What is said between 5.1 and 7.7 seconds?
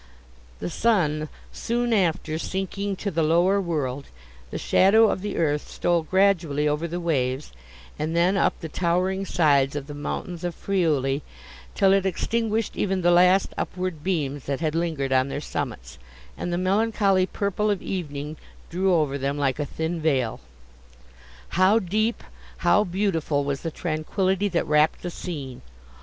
of the earth stole gradually over the waves,